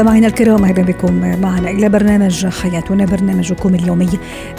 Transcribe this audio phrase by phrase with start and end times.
[0.00, 4.08] مستمعينا الكرام أهلا بكم معنا إلى برنامج حياتنا برنامجكم اليومي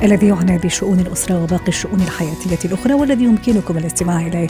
[0.03, 4.47] الذي يعنى بشؤون الأسرة وباقي الشؤون الحياتية الأخرى والذي يمكنكم الاستماع إليه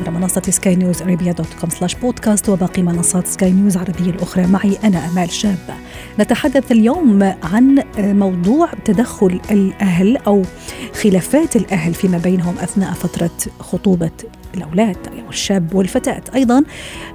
[0.00, 4.46] على منصة Sky News Arabia dot com slash podcast وباقي منصات سكاي نيوز عربيه الأخرى.
[4.46, 5.58] معي أنا أمال شاب.
[6.20, 10.42] نتحدث اليوم عن موضوع تدخل الأهل أو
[11.02, 14.10] خلافات الأهل فيما بينهم أثناء فترة خطوبة
[14.56, 16.22] الأولاد أو الشاب والفتاة.
[16.34, 16.64] أيضا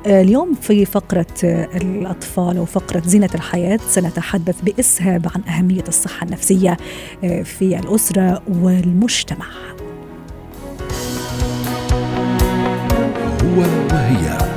[0.05, 6.77] اليوم في فقرة الأطفال أو فقرة زينة الحياة سنتحدث بإسهاب عن أهمية الصحة النفسية
[7.43, 9.45] في الأسرة والمجتمع.
[13.43, 13.61] هو
[13.91, 14.50] وهي.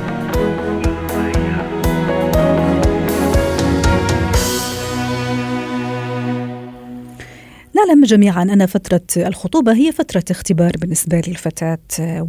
[7.85, 11.79] نعلم جميعا أن فترة الخطوبة هي فترة اختبار بالنسبة للفتاة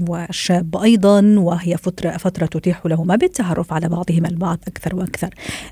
[0.09, 5.29] والشاب أيضا وهي فترة فترة تتيح لهما بالتعرف على بعضهما البعض أكثر وأكثر.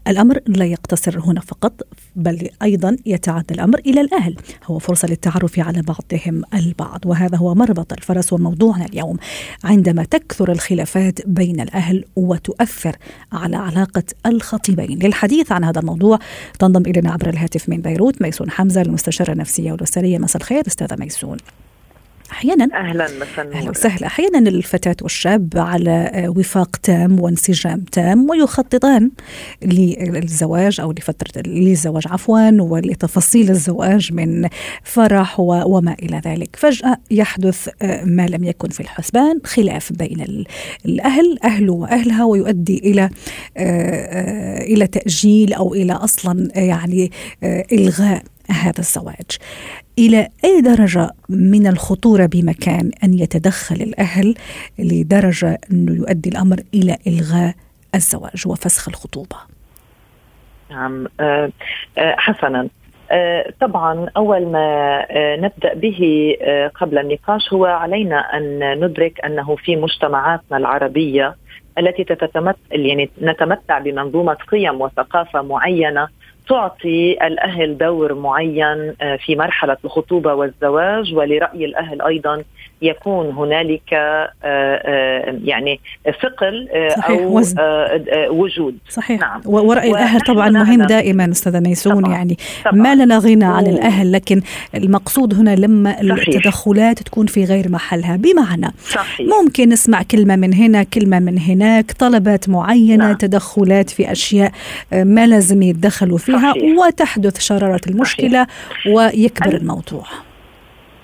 [0.08, 1.72] الأمر لا يقتصر هنا فقط
[2.16, 4.36] بل أيضا يتعدى الأمر إلى الأهل.
[4.66, 9.16] هو فرصة للتعرف على بعضهم البعض وهذا هو مربط الفرس وموضوعنا اليوم.
[9.64, 12.96] عندما تكثر الخلافات بين الأهل وتؤثر
[13.32, 14.98] على علاقة الخطيبين.
[14.98, 16.18] للحديث عن هذا الموضوع
[16.58, 21.36] تنضم إلينا عبر الهاتف من بيروت ميسون حمزة المستشارة النفسية والأسرية مساء الخير أستاذة ميسون.
[22.32, 24.06] أحيانا أهلا مساء أهلا وسهلا.
[24.06, 29.10] أحيانا الفتاة والشاب على وفاق تام وانسجام تام ويخططان
[29.62, 34.48] للزواج أو لفتره للزواج عفوا ولتفاصيل الزواج من
[34.84, 36.56] فرح وما إلى ذلك.
[36.56, 37.68] فجأة يحدث
[38.04, 40.44] ما لم يكن في الحسبان خلاف بين
[40.86, 43.10] الأهل أهله وأهلها ويؤدي إلى
[44.74, 47.10] إلى تأجيل أو إلى أصلا يعني
[47.72, 48.22] إلغاء.
[48.50, 49.38] هذا الزواج.
[49.98, 54.34] إلى أي درجة من الخطورة بمكان أن يتدخل الأهل
[54.78, 57.54] لدرجة أنه يؤدي الأمر إلى إلغاء
[57.94, 59.36] الزواج وفسخ الخطوبة؟
[60.70, 61.06] نعم.
[61.20, 61.52] أه
[61.98, 62.68] حسنا.
[63.10, 66.32] أه طبعا أول ما أه نبدأ به
[66.74, 71.36] قبل النقاش هو علينا أن ندرك أنه في مجتمعاتنا العربية
[71.78, 76.08] التي تتمت يعني نتمتع بمنظومة قيم وثقافة معينة
[76.48, 78.94] تعطي الأهل دور معين
[79.26, 82.44] في مرحلة الخطوبة والزواج ولرأي الأهل أيضا
[82.84, 83.92] يكون هنالك
[85.44, 85.80] يعني
[86.22, 86.68] ثقل
[87.08, 87.56] أو وزن.
[88.30, 89.40] وجود صحيح نعم.
[89.44, 92.12] ورأي الأهل طبعا مهم دائما أستاذة ميسون طبعاً.
[92.14, 92.74] يعني طبعاً.
[92.82, 94.40] ما لنا غنى عن الأهل لكن
[94.74, 96.28] المقصود هنا لما صحيح.
[96.28, 99.26] التدخلات تكون في غير محلها بمعنى صحيح.
[99.40, 103.16] ممكن نسمع كلمة من هنا كلمة من هناك طلبات معينة نعم.
[103.16, 104.52] تدخلات في أشياء
[104.92, 106.78] ما لازم يتدخلوا فيها صحيح.
[106.78, 108.46] وتحدث شرارة المشكلة
[108.94, 110.04] ويكبر الموضوع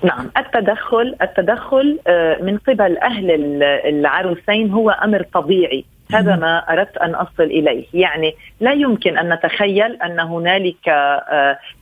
[0.03, 1.99] نعم التدخل التدخل
[2.41, 3.31] من قبل أهل
[3.63, 5.85] العروسين هو أمر طبيعي.
[6.13, 11.11] هذا ما أردت أن أصل إليه، يعني لا يمكن أن نتخيل أن هنالك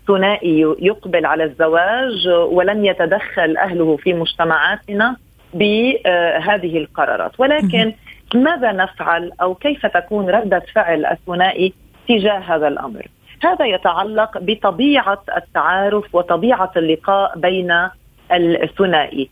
[0.06, 5.16] ثنائي يقبل على الزواج ولن يتدخل أهله في مجتمعاتنا
[5.54, 7.92] بهذه القرارات، ولكن
[8.34, 11.72] ماذا نفعل أو كيف تكون ردة فعل الثنائي
[12.08, 13.06] تجاه هذا الأمر؟
[13.44, 17.88] هذا يتعلق بطبيعة التعارف وطبيعة اللقاء بين
[18.32, 19.28] الثنائي.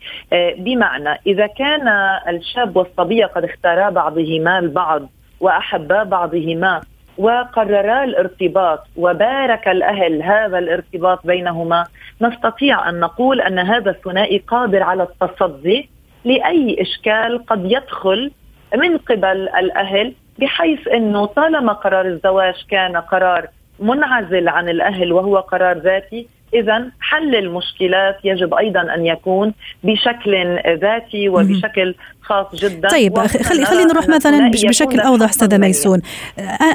[0.59, 1.89] بمعنى إذا كان
[2.29, 5.09] الشاب والصبيه قد اختارا بعضهما البعض
[5.41, 6.81] وأحبا بعضهما
[7.19, 11.84] وقررا الارتباط وبارك الأهل هذا الارتباط بينهما
[12.21, 15.89] نستطيع أن نقول أن هذا الثنائي قادر على التصدي
[16.25, 18.31] لأي إشكال قد يدخل
[18.77, 23.49] من قبل الأهل بحيث إنه طالما قرار الزواج كان قرار
[23.81, 29.53] منعزل عن الأهل وهو قرار ذاتي اذا حل المشكلات يجب أيضا أن يكون
[29.84, 31.95] بشكل ذاتي وبشكل
[32.26, 36.00] خاص جدا طيب خلي خلينا نروح مثلا بشكل أوضح أستاذة ميسون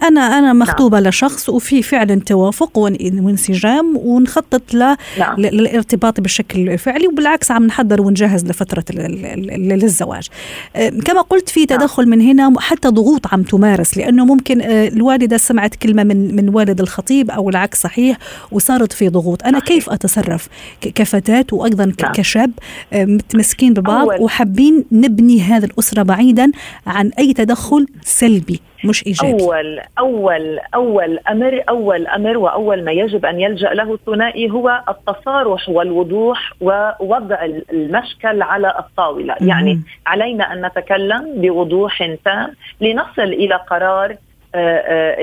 [0.03, 1.07] أنا أنا مخطوبة نعم.
[1.07, 4.95] لشخص وفي فعلا توافق وانسجام ونخطط ل...
[5.19, 5.39] نعم.
[5.39, 10.27] للارتباط بشكل فعلي وبالعكس عم نحضر ونجهز لفترة للزواج
[11.05, 16.03] كما قلت في تدخل من هنا حتى ضغوط عم تمارس لأنه ممكن الوالدة سمعت كلمة
[16.03, 18.17] من من والد الخطيب أو العكس صحيح
[18.51, 20.47] وصارت في ضغوط أنا كيف أتصرف
[20.95, 22.11] كفتاه وأيضا نعم.
[22.11, 22.51] كشاب
[22.93, 24.07] متمسكين ببعض.
[24.19, 26.51] وحابين نبني هذه الأسرة بعيدا
[26.87, 33.25] عن أي تدخل سلبي مش إيجابي أول أول أول أمر أول أمر وأول ما يجب
[33.25, 39.47] أن يلجأ له الثنائي هو التصارح والوضوح ووضع المشكل على الطاولة مم.
[39.49, 44.15] يعني علينا أن نتكلم بوضوح تام لنصل إلى قرار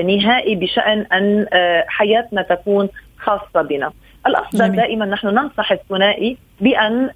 [0.03, 1.45] نهائي بشأن أن
[1.87, 2.89] حياتنا تكون
[3.19, 3.91] خاصة بنا.
[4.27, 4.75] الأفضل.
[4.75, 7.09] دائما نحن ننصح الثنائي بأن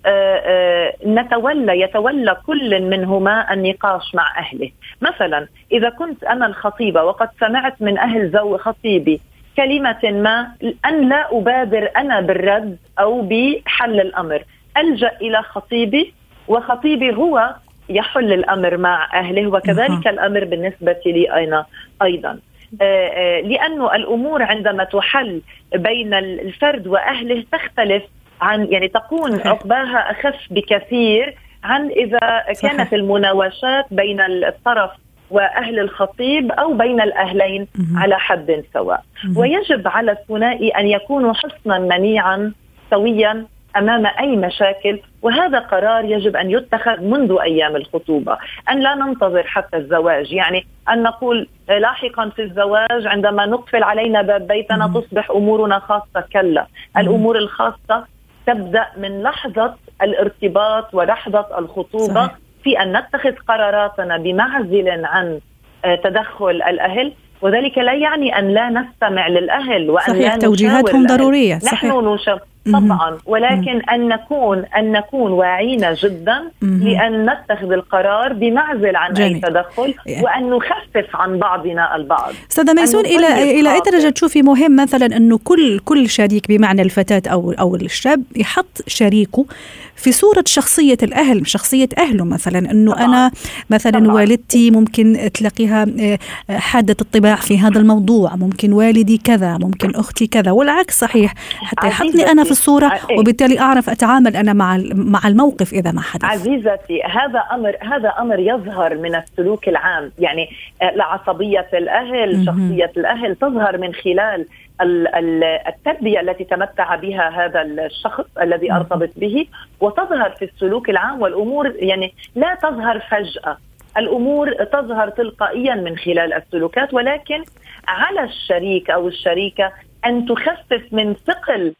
[1.05, 7.97] نتولى يتولى كل منهما النقاش مع أهله، مثلا إذا كنت أنا الخطيبة وقد سمعت من
[7.97, 9.21] أهل زو خطيبي
[9.57, 10.51] كلمة ما
[10.85, 14.43] أن لا أبادر أنا بالرد أو بحل الأمر.
[14.77, 16.13] ألجأ إلى خطيبي
[16.47, 17.55] وخطيبي هو
[17.89, 21.65] يحل الأمر مع أهله وكذلك الأمر بالنسبة لي أنا
[22.01, 22.39] أيضا.
[22.81, 25.41] آه، آه، لأن الأمور عندما تحل
[25.75, 28.03] بين الفرد وأهله تختلف.
[28.43, 34.91] عن يعني تكون عقباها أخف بكثير عن إذا كانت المناوشات بين الطرف
[35.29, 39.03] وأهل الخطيب أو بين الأهلين على حد سواء.
[39.37, 42.51] ويجب على الثنائي أن يكونوا حصنا منيعا
[42.89, 43.45] سويا
[43.77, 48.37] أمام أي مشاكل وهذا قرار يجب أن يتخذ منذ أيام الخطوبة،
[48.71, 54.47] أن لا ننتظر حتى الزواج، يعني أن نقول لاحقا في الزواج عندما نقفل علينا باب
[54.47, 56.67] بيتنا تصبح أمورنا خاصة، كلا،
[56.97, 58.05] الأمور الخاصة
[58.47, 62.37] تبدأ من لحظة الارتباط ولحظة الخطوبة صحيح.
[62.63, 65.39] في أن نتخذ قراراتنا بمعزل عن
[65.85, 71.59] آه، تدخل الأهل وذلك لا يعني أن لا نستمع للأهل وأن صحيح لا توجيهاتهم ضرورية
[71.59, 71.83] صحيح.
[71.83, 72.39] نحن نشاور
[72.71, 73.17] طبعا.
[73.25, 79.33] ولكن أن نكون أن نكون واعين جدا لأن نتخذ القرار بمعزل عن جميل.
[79.33, 82.33] اي تدخل وأن نخفف عن بعضنا البعض.
[82.51, 87.31] أستاذة ميسون إلى إلى أي درجة تشوفي مهم مثلا أنه كل كل شريك بمعنى الفتاة
[87.31, 89.45] أو أو الشاب يحط شريكه
[89.95, 93.05] في صورة شخصية الأهل شخصية أهله مثلا أنه طبعا.
[93.05, 93.31] أنا
[93.69, 94.13] مثلا طبعا.
[94.13, 96.17] والدتي ممكن تلاقيها آه،
[96.57, 102.31] حادة الطباع في هذا الموضوع ممكن والدي كذا ممكن أختي كذا والعكس صحيح حتى يحطني
[102.31, 103.19] أنا في الصورة إيه.
[103.19, 108.39] وبالتالي أعرف أتعامل أنا مع مع الموقف إذا ما حدث عزيزتي هذا أمر هذا أمر
[108.39, 110.49] يظهر من السلوك العام يعني
[110.81, 114.45] آه، لعصبية الأهل شخصية الأهل تظهر من خلال
[114.81, 119.47] التربية التي تمتع بها هذا الشخص الذي أرتبط به
[119.81, 123.57] وتظهر في السلوك العام والأمور يعني لا تظهر فجأة.
[123.97, 127.43] الأمور تظهر تلقائيا من خلال السلوكات ولكن
[127.87, 129.71] على الشريك أو الشريكة
[130.05, 131.73] أن تخفف من ثقل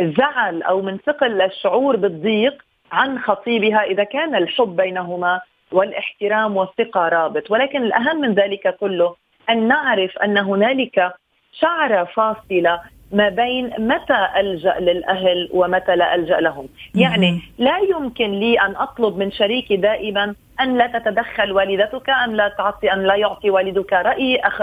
[0.00, 2.62] الزعل أو من ثقل الشعور بالضيق
[2.92, 5.40] عن خطيبها إذا كان الحب بينهما
[5.72, 7.50] والإحترام والثقة رابط.
[7.50, 9.14] ولكن الأهم من ذلك كله
[9.50, 11.14] أن نعرف أن هنالك
[11.52, 12.80] شعره فاصله
[13.12, 19.16] ما بين متى ألجأ للأهل ومتى لا ألجأ لهم، يعني لا يمكن لي أن أطلب
[19.16, 24.36] من شريكي دائما أن لا تتدخل والدتك، أن لا تعطي أن لا يعطي والدك رأي،
[24.36, 24.62] أخ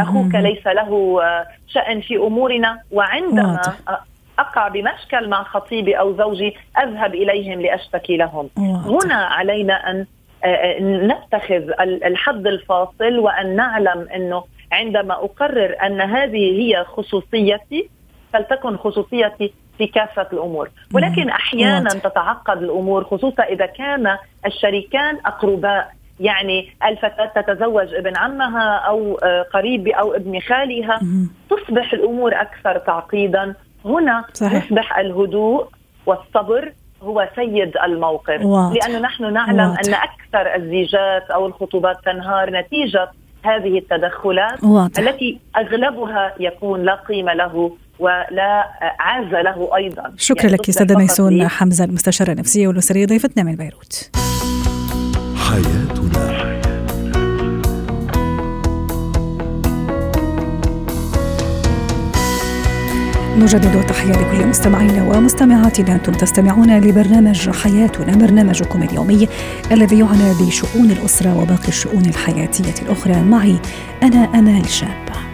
[0.00, 1.20] أخوك ليس له
[1.68, 3.60] شأن في أمورنا، وعندما
[4.38, 8.48] أقع بمشكل مع خطيبي أو زوجي أذهب إليهم لأشتكي لهم.
[8.86, 10.06] هنا علينا أن
[10.80, 17.88] نتخذ الحد الفاصل وأن نعلم أنه عندما أقرر أن هذه هي خصوصيتي
[18.32, 20.70] فلتكن خصوصيتي في كافة الأمور.
[20.94, 24.16] ولكن أحيانا تتعقد الأمور خصوصا إذا كان
[24.46, 25.92] الشريكان أقرباء.
[26.20, 31.00] يعني الفتاة تتزوج ابن عمها أو آه، قريب أو ابن خالها.
[31.50, 33.54] تصبح الأمور أكثر تعقيدا.
[33.84, 34.64] هنا صحيح.
[34.64, 35.68] يصبح الهدوء
[36.06, 38.76] والصبر هو سيد الموقف واضح.
[38.76, 39.80] لأنه نحن نعلم واضح.
[39.86, 43.10] أن أكثر الزيجات أو الخطوبات تنهار نتيجة
[43.44, 44.98] هذه التدخلات واضح.
[44.98, 48.66] التي أغلبها يكون لا قيمة له ولا
[48.98, 54.10] عاز له أيضا شكرا يعني لك أستاذة ميسون حمزة المستشارة النفسية والأسرية ضيفتنا من بيروت
[63.40, 65.94] نجدد تحية لكل مستمعينا ومستمعاتنا.
[65.94, 69.28] أنتم تستمعون لبرنامج حياتنا برنامجكم اليومي
[69.72, 73.22] الذي يعنى بشؤون الأسرة وباقي الشؤون الحياتية الأخرى.
[73.22, 73.58] معي
[74.02, 75.29] أنا أمال شاب.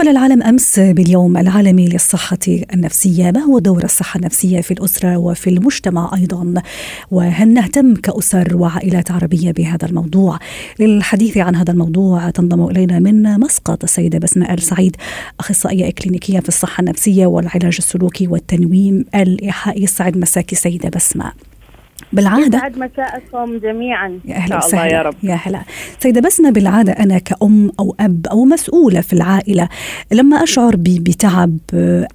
[0.00, 2.38] احتفل العالم أمس باليوم العالمي للصحة
[2.74, 6.54] النفسية، ما هو دور الصحة النفسية في الأسرة وفي المجتمع أيضا؟
[7.10, 10.38] وهل نهتم كأسر وعائلات عربية بهذا الموضوع؟
[10.78, 14.96] للحديث عن هذا الموضوع تنضم إلينا من مسقط السيدة بسمه ال سعيد
[15.40, 21.32] أخصائية اكلينيكيه في الصحة النفسية والعلاج السلوكي والتنويم الايحائي، سعد مساكي سيدة بسمه.
[22.12, 24.20] بالعاده يسعد مساءكم جميعا.
[24.24, 25.14] يا أهلا وسهلا يا رب.
[25.22, 25.62] يا هلا.
[26.00, 29.68] سيدة بسمة بالعادة أنا كأم أو أب أو مسؤولة في العائلة
[30.12, 31.58] لما أشعر ب- بتعب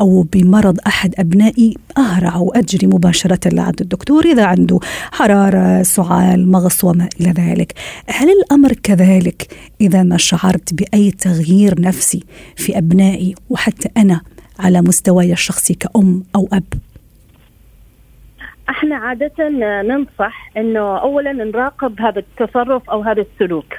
[0.02, 4.80] أو بمرض أحد أبنائي أهرع وأجري مباشرة لعند الدكتور إذا عنده
[5.12, 7.74] حرارة سعال مغص وما إلى ذلك.
[8.08, 9.48] هل الأمر كذلك
[9.82, 12.24] إذا ما شعرت بأي تغيير نفسي
[12.56, 14.22] في أبنائي وحتى أنا
[14.60, 16.64] على مستواي الشخصي كأم أو أب؟
[18.69, 19.50] إحنا عادة
[19.81, 23.74] ننصح إنه اولا نراقب هذا التصرف أو هذا السلوك.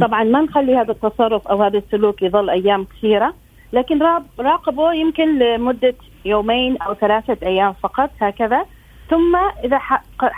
[0.00, 3.34] طبعا ما نخلي هذا التصرف أو هذا السلوك يظل أيام كثيرة
[3.72, 4.02] لكن
[4.38, 8.66] راقبه يمكن لمدة يومين أو ثلاثة أيام فقط هكذا
[9.10, 9.78] ثم إذا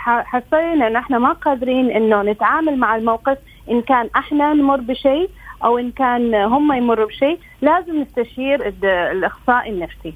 [0.03, 3.37] حسينا إن إحنا ما قادرين إنه نتعامل مع الموقف
[3.71, 5.29] إن كان إحنا نمر بشيء
[5.63, 8.73] أو إن كان هم يمروا بشيء لازم نستشير
[9.11, 10.13] الأخصائي النفسي.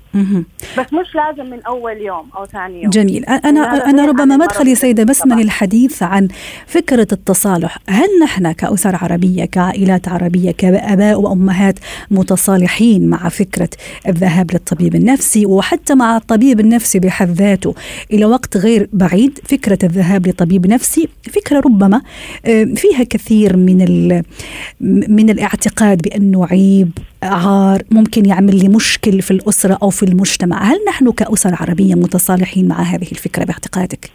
[0.77, 2.89] بس مش لازم من أول يوم أو ثاني يوم.
[2.89, 3.25] جميل.
[3.25, 5.41] أنا أنا ربما مدخلي سيدة بسمه.
[5.41, 6.27] للحديث عن
[6.67, 7.77] فكرة التصالح.
[7.89, 11.79] هل نحن كأسر عربية كعائلات عربية كآباء وأمهات
[12.12, 13.69] متصالحين مع فكرة
[14.07, 17.75] الذهاب للطبيب النفسي وحتى مع الطبيب النفسي بحد ذاته
[18.13, 22.01] إلى وقت غير بعيد؟ فكرة الذهاب لطبيب نفسي فكرة ربما
[22.45, 23.77] آه، فيها كثير من
[25.09, 26.91] من الاعتقاد بأنه عيب
[27.33, 30.63] عار ممكن يعمل لي مشكل في الأسرة أو في المجتمع.
[30.63, 34.09] هل نحن كأسر عربية متصالحين مع هذه الفكرة باعتقادك؟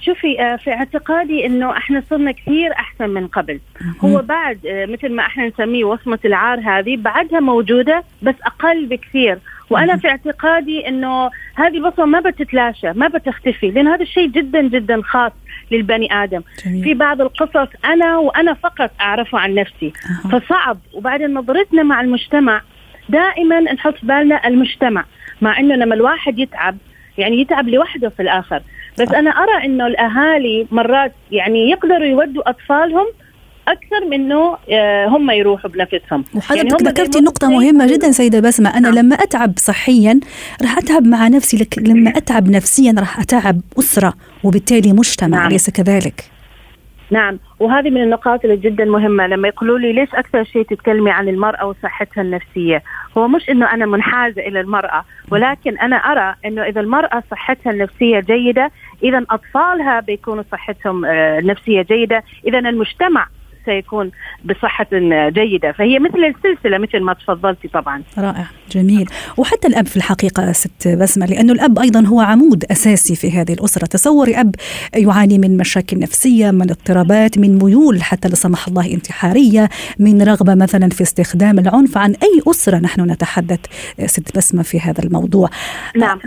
[0.00, 3.60] شوفي آه، في اعتقادي إنه إحنا صرنا كثير أحسن من قبل.
[4.00, 9.38] هو بعد آه، مثل ما إحنا نسميه وصمة العار هذه بعدها موجودة بس أقل بكثير.
[9.70, 15.02] وأنا في اعتقادي إنه هذه البصمة ما بتتلاشى ما بتختفي لأن هذا الشيء جدا جدا
[15.02, 15.32] خاص.
[15.72, 16.84] للبني آدم جميل.
[16.84, 19.92] في بعض القصص أنا وأنا فقط أعرفه عن نفسي
[20.24, 20.28] أها.
[20.38, 22.60] فصعب وبعدين نظرتنا مع المجتمع
[23.08, 25.04] دائما نحط في بالنا المجتمع
[25.42, 26.76] مع إنه لما الواحد يتعب
[27.18, 28.62] يعني يتعب لوحده في الآخر
[28.98, 29.14] بس صح.
[29.14, 33.06] أنا أرى إنه الأهالي مرات يعني يقدروا يودوا أطفالهم
[33.68, 36.24] أكثر من إنه آه، هم يروحوا بنفسهم.
[36.34, 38.70] وحضرتك يعني ذكرتي مهمة لك- جدا سيدة بسمة.
[38.70, 38.94] أنا نعم.
[38.98, 40.20] لما أتعب صحيا
[40.62, 44.14] راح أتعب مع نفسي لكن لما أتعب نفسيا راح أتعب أسرة
[44.44, 45.46] وبالتالي مجتمع نعم.
[45.50, 46.24] أليس كذلك؟
[47.10, 47.38] نعم.
[47.60, 49.26] وهذه من النقاط اللي جدا مهمة.
[49.26, 52.82] لما يقولوا لي ليش أكثر شيء تتكلمي عن المرأة وصحتها النفسية؟
[53.18, 58.20] هو مش أنه أنا منحازة إلى المرأة ولكن أنا أرى أنه إذا المرأة صحتها النفسية
[58.20, 58.70] جيدة
[59.02, 62.22] إذا أطفالها بيكونوا صحتهم آه، النفسية جيدة.
[62.46, 63.26] إذا المجتمع
[63.64, 64.10] سيكون
[64.44, 64.86] بصحة
[65.28, 65.72] جيدة.
[65.72, 68.02] فهي مثل السلسلة مثل ما تفضلتي طبعا.
[68.18, 69.08] رائع جميل.
[69.36, 73.86] وحتى الأب في الحقيقة ست بسمة لأنه الأب أيضا هو عمود أساسي في هذه الأسرة.
[73.86, 74.54] تصوري أب
[74.96, 80.54] يعاني من مشاكل نفسية من اضطرابات من ميول حتى لا سمح الله انتحارية من رغبة
[80.54, 81.98] مثلا في استخدام العنف.
[81.98, 83.60] عن أي أسرة نحن نتحدث
[84.06, 85.50] ست بسمة في هذا الموضوع؟
[85.96, 86.18] نعم.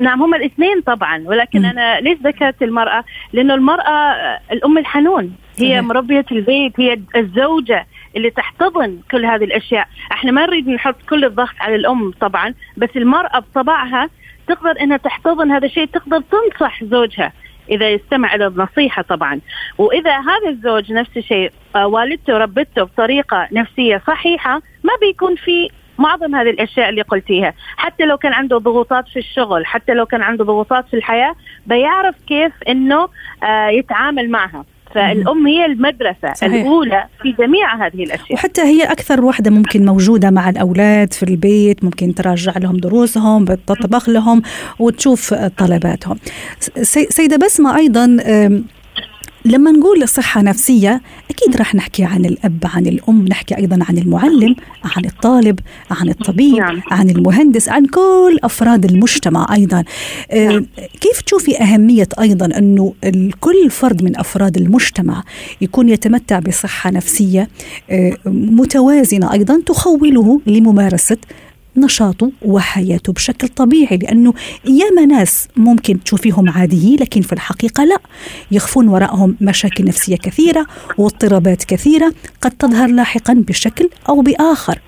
[0.00, 1.64] نعم هم الاثنين طبعا ولكن.
[1.64, 4.16] أنا ليش ذكرت المرأة؟ لأنه المرأة
[4.52, 5.82] الأم الحنون هي.
[5.82, 11.54] مربية البيت هي الزوجة اللي تحتضن كل هذه الأشياء، إحنا ما نريد نحط كل الضغط
[11.60, 14.10] على الأم طبعا، بس المرأة بطبعها
[14.46, 17.32] تقدر إنها تحتضن هذا الشيء، تقدر تنصح زوجها
[17.70, 19.40] إذا يستمع إلى النصيحة طبعا،
[19.78, 24.54] وإذا هذا الزوج نفس الشيء آه، والدته ربته بطريقة نفسية صحيحة
[24.84, 25.68] ما بيكون في
[26.00, 27.54] معظم هذه الأشياء اللي قلتيها.
[27.76, 31.34] حتى لو كان عنده ضغوطات في الشغل حتى لو كان عنده ضغوطات في الحياة
[31.66, 33.08] بيعرف كيف إنه
[33.42, 34.64] آه يتعامل معها.
[34.94, 36.52] فالأم هي المدرسة صحيح.
[36.52, 38.32] الأولى في جميع هذه الأشياء.
[38.34, 44.08] وحتى هي أكثر وحدة ممكن موجودة مع الأولاد في البيت ممكن تراجع لهم دروسهم بتطبخ
[44.08, 44.42] لهم
[44.78, 46.18] وتشوف طلباتهم.
[46.82, 48.64] سي- سيدة بسمة أيضا أم،
[49.44, 54.56] لما نقول صحة نفسية أكيد راح نحكي عن الأب عن الأم نحكي أيضا عن المعلم
[54.84, 55.58] عن الطالب
[55.90, 56.82] عن الطبيب نعم.
[56.90, 59.84] عن المهندس عن كل أفراد المجتمع أيضا
[60.32, 60.66] أم،
[61.00, 62.94] كيف تشوفي أهمية أيضا أنه
[63.40, 65.22] كل فرد من أفراد المجتمع
[65.60, 67.48] يكون يتمتع بصحة نفسية
[67.90, 71.16] أه، متوازنة أيضا تخوله لممارسة
[71.76, 74.34] نشاطه وحياته بشكل طبيعي لأنه
[74.64, 77.96] ياما ناس ممكن تشوفيهم عاديين لكن في الحقيقة لا.
[78.50, 80.66] يخفون وراءهم مشاكل نفسية كثيرة
[80.98, 84.78] واضطرابات كثيرة قد تظهر لاحقا بشكل أو بآخر.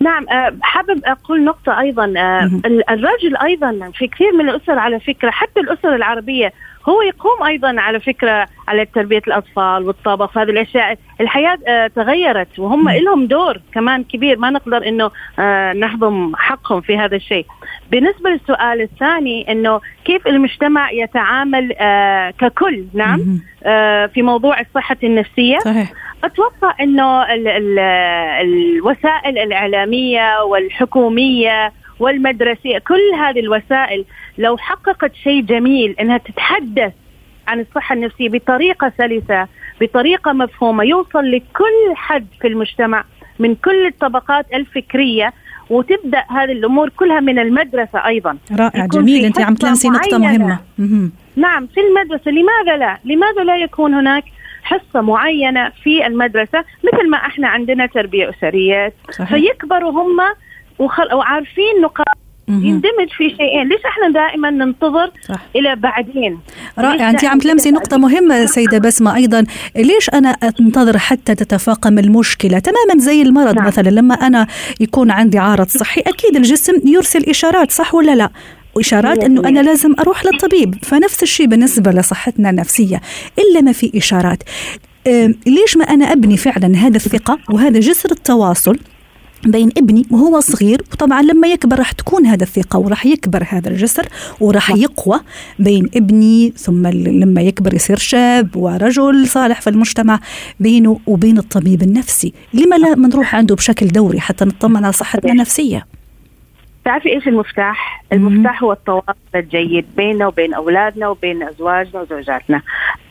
[0.00, 2.14] نعم آه، حابب أقول نقطة أيضا.
[2.16, 2.50] آه،
[2.90, 6.52] الرجل أيضا في كثير من الأسر على فكرة حتى الأسر العربية
[6.88, 10.98] هو يقوم أيضا على فكرة على تربية الأطفال والطبخ هذه الأشياء.
[11.20, 12.88] الحياة آه، تغيرت وهم.
[12.90, 14.38] لهم دور كمان كبير.
[14.38, 17.46] ما نقدر إنه آه، نهضم حقهم في هذا الشيء.
[17.90, 23.40] بالنسبة للسؤال الثاني إنه كيف المجتمع يتعامل آه، ككل؟ نعم.
[23.64, 25.58] آه، في موضوع الصحة النفسية.
[25.58, 25.92] صحيح.
[26.24, 27.78] أتوقع إنه ال ال
[28.40, 34.04] الوسائل الإعلامية والحكومية والمدرسية كل هذه الوسائل
[34.38, 36.92] لو حققت شيء جميل إنها تتحدث
[37.48, 39.48] عن الصحة النفسية بطريقة سلسة
[39.80, 43.04] بطريقة مفهومة يوصل لكل حد في المجتمع
[43.38, 45.32] من كل الطبقات الفكرية
[45.70, 48.38] وتبدأ هذه الأمور كلها من المدرسة أيضا.
[48.58, 49.24] رائع جميل.
[49.24, 50.58] أنت عم تلمسي نقطة مهمة.
[51.36, 54.24] نعم في المدرسة لماذا لا؟ لماذا لا يكون هناك
[54.62, 59.28] حصة معينة في المدرسة؟ مثل ما إحنا عندنا تربية أسرية صحيح.
[59.28, 60.16] فيكبروا هم
[60.78, 61.14] وخل...
[61.14, 63.68] وعارفين نقاط يندمج في شيئين.
[63.68, 65.42] ليش إحنا دائما ننتظر صح.
[65.56, 66.38] إلى بعدين؟
[66.78, 67.10] رائع.
[67.10, 69.44] انت عم تلمسي نقطة مهمة سيدة بسمة أيضا.
[69.76, 73.66] ليش أنا أنتظر حتى تتفاقم المشكلة؟ تماما زي المرض نعم.
[73.66, 73.90] مثلا.
[73.90, 74.46] لما أنا
[74.80, 78.30] يكون عندي عارض صحي أكيد الجسم يرسل إشارات صح ولا لا؟
[78.74, 80.74] وإشارات أنه أنا لازم أروح للطبيب.
[80.82, 83.00] فنفس الشيء بالنسبة لصحتنا النفسية.
[83.38, 84.42] إلا ما في إشارات.
[85.46, 88.78] ليش ما أنا أبني فعلا هذا الثقة وهذا جسر التواصل؟
[89.44, 90.82] بين ابني وهو صغير.
[90.92, 94.08] وطبعا لما يكبر راح تكون هذا الثقة وراح يكبر هذا الجسر
[94.40, 95.20] وراح يقوى
[95.58, 100.20] بين ابني ثم لما يكبر يصير شاب ورجل صالح في المجتمع
[100.60, 102.32] بينه وبين الطبيب النفسي.
[102.54, 105.86] لما لا نروح عنده بشكل دوري حتى نطمن على صحتنا النفسية.
[106.86, 112.62] تعرفي إيش المفتاح؟ المفتاح هو التواصل الجيد بيننا وبين أولادنا وبين أزواجنا وزوجاتنا.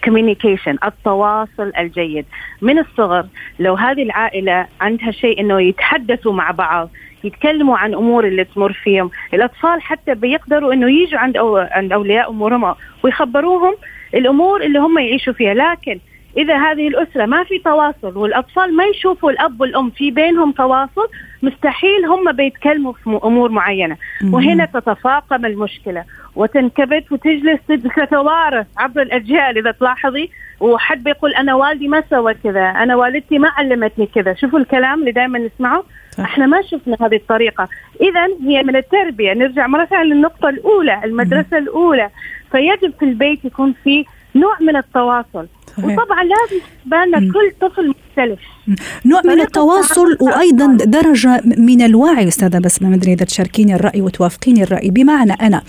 [0.03, 2.25] كوميونيكيشن التواصل الجيد
[2.62, 3.25] من الصغر
[3.60, 6.89] لو هذه العائلة عندها شيء إنه يتحدثوا مع بعض
[7.24, 12.29] يتكلموا عن أمور اللي تمر فيهم، الأطفال حتى بيقدروا إنه يجوا عند أو عند أولياء
[12.29, 13.75] أمورهم ويخبروهم
[14.13, 16.00] الأمور اللي هم يعيشوا فيها، لكن
[16.37, 21.07] إذا هذه الأسرة ما في تواصل والأطفال ما يشوفوا الأب والأم في بينهم تواصل
[21.43, 23.97] مستحيل هم بيتكلموا في أمور معينة.
[24.31, 26.03] وهنا تتفاقم المشكلة
[26.35, 27.59] وتنكبت وتجلس
[27.95, 30.29] تتوارث عبر الأجيال إذا تلاحظي.
[30.59, 34.33] وحد بيقول أنا والدي ما سوى كذا أنا والدتي ما علمتني كذا.
[34.33, 35.83] شوفوا الكلام اللي دائما نسمعه.
[36.19, 37.67] إحنا ما شفنا هذه الطريقة.
[38.01, 39.33] اذا هي من التربية.
[39.33, 42.09] نرجع مرة ثانية للنقطة الأولى المدرسة الأولى.
[42.51, 45.47] فيجب في البيت يكون في نوع من التواصل.
[45.77, 45.85] صحيح.
[45.85, 48.39] وطبعا لازم بالنا كل طفل مختلف.
[49.05, 52.27] نوع من التواصل وأيضا درجة من الوعي.
[52.27, 54.89] أستاذة بس ما ادري إذا تشاركيني الرأي وتوافقيني الرأي.
[54.89, 55.61] بمعنى أنا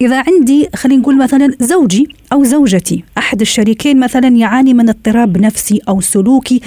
[0.00, 5.80] إذا عندي خلينا نقول مثلا زوجي أو زوجتي أحد الشريكين مثلا يعاني من اضطراب نفسي
[5.88, 6.60] أو سلوكي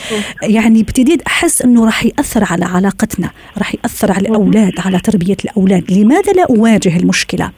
[0.44, 5.92] يعني ابتديت أحس إنه راح يأثر على علاقتنا راح يأثر على الأولاد على تربية الأولاد.
[5.92, 7.52] لماذا لا أواجه المشكلة؟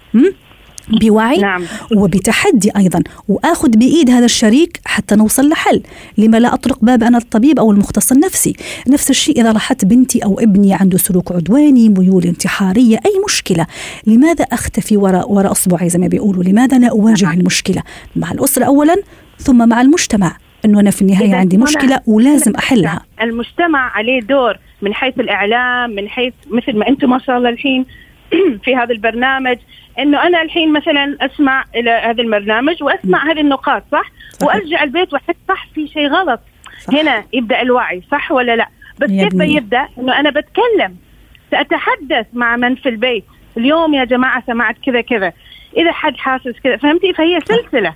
[0.90, 1.64] بوعي نعم.
[1.96, 5.82] وبتحدي أيضا وآخذ بإيد هذا الشريك حتى نوصل لحل.
[6.18, 8.56] لما لا أطرق باب أنا الطبيب أو المختص النفسي.
[8.88, 13.66] نفس الشيء إذا لاحظت بنتي أو ابني عنده سلوك عدواني ميول انتحارية أي مشكلة.
[14.08, 17.40] لماذا أختفي وراء وراء أصبعي زي ما بيقولوا؟ لماذا لا أواجه نعم.
[17.40, 17.84] المشكلة؟
[18.16, 18.96] مع الأسرة اولا
[19.38, 20.38] ثم مع المجتمع.
[20.66, 23.02] أنه أنا في النهاية عندي مشكلة ولازم أحلها.
[23.22, 27.86] المجتمع عليه دور من حيث الإعلام من حيث مثل ما أنتم ما شاء الله الحين
[28.64, 29.58] في هذا البرنامج
[30.00, 34.48] إنه أنا الحين مثلا أسمع إلى هذا البرنامج وأسمع هذه النقاط صح, صح.
[34.48, 36.40] وأرجع البيت وأحس صح في شيء غلط.
[36.80, 36.94] صح.
[36.94, 38.68] هنا يبدأ الوعي صح ولا لا؟
[39.00, 40.96] بس كيف يبدأ؟ إنه أنا بتكلم
[41.52, 43.26] سأتحدث مع من في البيت.
[43.58, 45.34] اليوم يا جماعة سمعت كذا كذا.
[45.78, 47.94] إذا حد حاسس كذا فهمتي؟ فهي سلسلة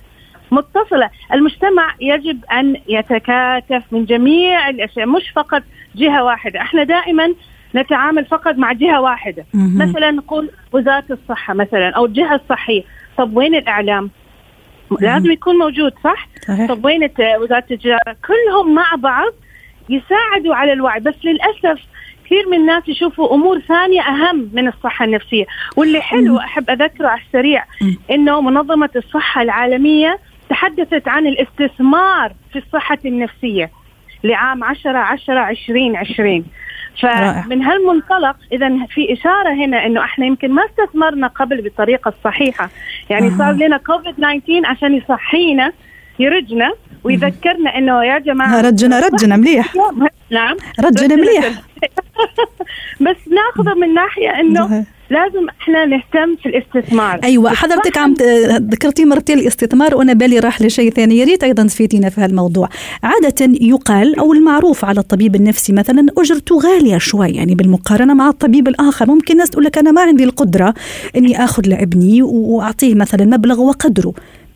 [0.50, 1.10] متصلة.
[1.32, 5.62] المجتمع يجب أن يتكاتف من جميع الأشياء مش فقط
[5.94, 6.60] جهة واحدة.
[6.60, 7.34] إحنا دائما
[7.74, 9.46] نتعامل فقط مع جهة واحدة.
[9.54, 12.82] مثلا نقول وزارة الصحة مثلا أو الجهة الصحية.
[13.16, 14.10] طب وين الإعلام؟
[15.00, 16.68] لازم يكون موجود صح؟ صحيح.
[16.68, 19.32] طب وين وزارة التجارة؟ كلهم مع بعض
[19.88, 21.00] يساعدوا على الوعي.
[21.00, 21.80] بس للأسف
[22.24, 25.44] كثير من الناس يشوفوا أمور ثانية أهم من الصحة النفسية.
[25.76, 27.64] واللي حلو أحب أذكره على السريع
[28.10, 30.18] إنه منظمة الصحة العالمية
[30.50, 33.70] تحدثت عن الاستثمار في الصحة النفسية
[34.24, 36.44] لعام 10 10 20 20
[37.00, 42.70] فمن هالمنطلق إذا في إشارة هنا إنه إحنا يمكن ما استثمرنا قبل بالطريقة الصحيحه
[43.10, 45.72] يعني صار لنا كوفيد 19 عشان يصحينا
[46.18, 46.72] يرجنا
[47.04, 49.74] ويذكرنا إنه يا جماعة رجنا رجنا مليح.
[50.30, 50.56] نعم.
[50.84, 51.48] رجنا مليح.
[53.06, 57.20] بس ناخذه من ناحية إنه لازم إحنا نهتم في الاستثمار.
[57.24, 58.14] أيوه حضرتك عم
[58.70, 61.18] ذكرتي مرتين الاستثمار وأنا بالي راح لشيء ثاني.
[61.18, 62.68] يا ريت أيضا تفيدينا في هالموضوع.
[63.02, 68.68] عادة يقال أو المعروف على الطبيب النفسي مثلا أجرته غالية شوي يعني بالمقارنة مع الطبيب
[68.68, 69.06] الآخر.
[69.06, 70.74] ممكن الناس تقول لك أنا ما عندي القدرة
[71.16, 74.14] إني آخذ لابني وأعطيه مثلا مبلغ وقدره.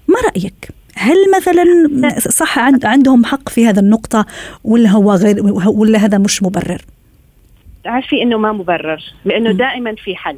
[0.09, 1.65] ما رأيك؟ هل مثلا
[2.19, 4.27] صح عندهم حق في هذا النقطة
[4.65, 5.37] ولا هو غير
[5.67, 6.83] ولا هذا مش مبرر؟
[7.85, 10.37] تعرفي إنه ما مبرر لأنه دائما في حل.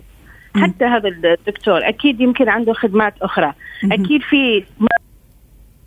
[0.57, 3.53] حتى هذا الدكتور أكيد يمكن عنده خدمات أخرى.
[3.93, 4.65] أكيد في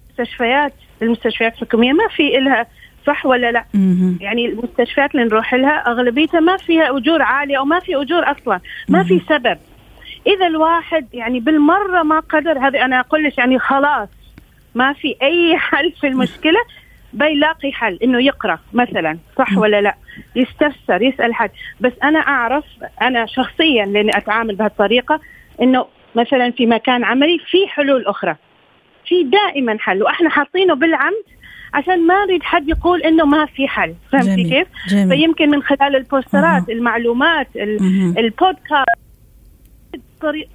[0.09, 2.65] مستشفيات المستشفيات الحكومية ما في لها
[3.07, 3.65] صح ولا لا.
[4.21, 8.59] يعني المستشفيات اللي نروح لها أغلبيتها ما فيها أجور عالية أو ما في أجور أصلا.
[8.89, 9.57] ما في سبب.
[10.27, 14.09] إذا الواحد يعني بالمرة ما قدر هذه أنا أقول لك يعني خلاص.
[14.75, 16.59] ما في أي حل في المشكلة.
[17.17, 19.95] بيلاقي حل إنه يقرأ مثلا صح ولا لا
[20.35, 21.49] يستفسر يسأل حد
[21.79, 22.63] بس أنا أعرف
[23.01, 25.19] أنا شخصيا لأني أتعامل بهالطريقة
[25.61, 28.35] إنه مثلا في مكان عملي في حلول أخرى
[29.07, 31.23] في دائما حل وإحنا حاطينه بالعمد
[31.73, 34.43] عشان ما نريد حد يقول إنه ما في حل فهمتي.
[34.49, 35.09] كيف؟ جميل.
[35.17, 36.65] فيمكن من خلال البوسترات أها.
[36.69, 38.15] المعلومات ال- مهم.
[38.17, 38.86] البودكاست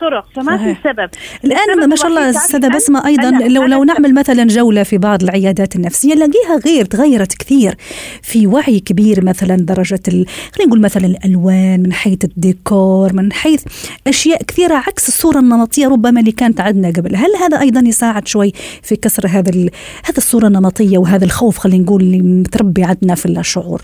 [0.00, 0.82] طرق فما صحيح.
[0.82, 1.08] في سبب.
[1.44, 4.98] الآن ما شاء الله استاذه بسمة أيضا أنا- لو لو أنا- نعمل مثلا جولة في
[4.98, 7.74] بعض العيادات النفسية نلاقيها غير تغيرت كثير
[8.22, 10.26] في وعي كبير مثلا درجة ال...
[10.52, 13.64] خلينا نقول مثلا الألوان من حيث الديكور من حيث
[14.06, 17.16] أشياء كثيرة عكس الصورة النمطية ربما اللي كانت عندنا قبل.
[17.16, 19.70] هل هذا أيضا يساعد شوي في كسر هذا ال...
[20.04, 23.82] هذا الصورة النمطية وهذا الخوف خلينا نقول اللي متربي عندنا في الشعور؟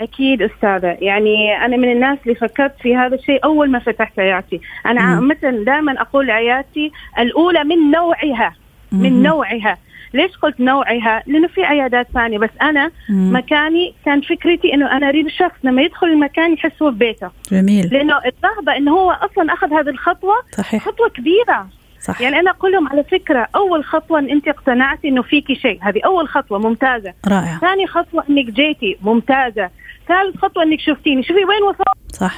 [0.00, 0.96] أكيد أستاذة.
[1.00, 4.60] يعني أنا من الناس اللي فكرت في هذا الشيء أول ما فتحت عيادتي.
[4.86, 5.14] أنا مم.
[5.14, 8.54] عامه دائما أقول عيادتي الأولى من نوعها.
[8.92, 9.78] من نوعها.
[10.14, 13.36] ليش قلت نوعها؟ لأنه في عيادات ثانية بس أنا مم.
[13.36, 17.86] مكاني كان فكرتي إنه أنا أريد الشخص لما يدخل المكان يحس هو ببيته جميل.
[17.92, 20.84] لأنه الرغبة إنه هو أصلا أخذ هذه الخطوة صحيح.
[20.84, 21.66] خطوة كبيرة.
[22.00, 25.78] صح يعني أنا أقول لهم على فكرة أول خطوة إن أنت اقتنعتي إنه فيكي شيء.
[25.82, 27.12] هذه أول خطوة ممتازة.
[27.28, 27.58] رائع.
[27.58, 29.70] ثاني خطوة إنك جيتي ممتازة.
[30.10, 31.22] ثالث خطوة إنك شفتيني.
[31.22, 32.16] شوفي وين وصلت.
[32.16, 32.34] صح.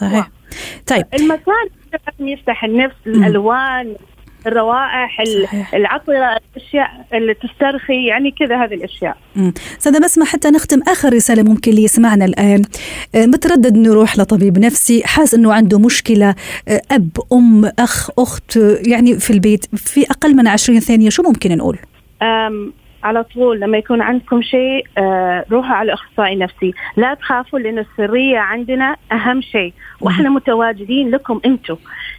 [0.00, 0.30] صحيح.
[0.86, 1.04] طيب.
[1.14, 3.94] المكان لازم يفتح النفس الألوان
[4.46, 5.74] الروائح صحيح.
[5.74, 9.16] العطره الأشياء اللي تسترخي يعني كذا هذه الأشياء.
[9.36, 9.54] مم.
[9.78, 12.62] استاذة بسمة حتى نختم آخر رسالة ممكن اللي يسمعنا الآن.
[13.14, 16.34] آه، متردد إنه يروح لطبيب نفسي حاس إنه عنده مشكلة.
[16.68, 21.22] آه، أب أم أخ أخت آه، يعني في البيت في أقل من 20 ثانية شو
[21.22, 21.78] ممكن نقول؟
[23.04, 26.74] على طول لما يكون عندكم شيء آه روحوا على أخصائي نفسي.
[26.96, 29.72] لا تخافوا لأن السرية عندنا أهم شيء.
[30.00, 31.76] وإحنا متواجدين لكم أنتم.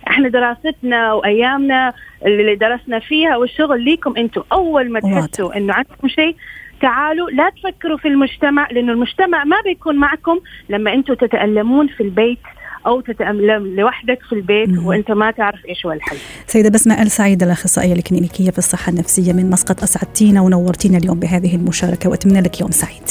[0.07, 1.93] إحنا دراستنا وأيامنا
[2.25, 4.43] اللي درسنا فيها والشغل ليكم أنتم.
[4.51, 4.99] أول ما.
[4.99, 6.35] تحسوا إنه عندكم شيء
[6.81, 12.39] تعالوا لا تفكروا في المجتمع لأنه المجتمع ما بيكون معكم لما أنتم تتألمون في البيت.
[12.85, 14.85] أو تتالم لوحدك في البيت مم.
[14.85, 16.17] وأنت ما تعرف إيش هو الحل.
[16.47, 21.55] سيدة بسمة آل سعيد الأخصائية الكلينيكية في الصحة النفسية من مسقط أسعدتينا ونورتينا اليوم بهذه
[21.55, 23.03] المشاركة وأتمنى لك يوم سعيد.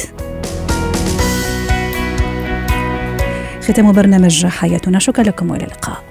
[3.63, 6.05] ختام برنامج حياتنا شكرا لكم وإلى اللقاء.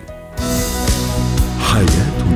[1.59, 2.30] حياتنا.